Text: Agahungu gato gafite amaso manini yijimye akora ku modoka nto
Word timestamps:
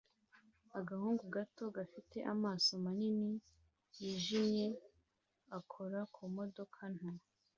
Agahungu 0.79 1.23
gato 1.35 1.63
gafite 1.77 2.17
amaso 2.33 2.71
manini 2.83 3.31
yijimye 3.99 4.67
akora 5.57 5.99
ku 6.13 6.21
modoka 6.35 6.81
nto 6.95 7.09